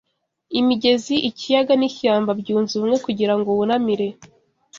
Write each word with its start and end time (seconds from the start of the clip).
imigezi, 0.59 1.15
ikiyaga, 1.29 1.73
nishyamba, 1.79 2.31
byunze 2.39 2.71
ubumwe 2.75 2.97
Kugirango 3.05 3.47
wunamire 3.57 4.07